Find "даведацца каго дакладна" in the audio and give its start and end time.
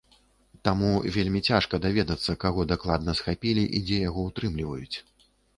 1.83-3.15